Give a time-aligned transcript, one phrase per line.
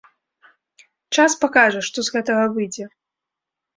[1.15, 2.85] Час пакажа, што з гэтага выйдзе.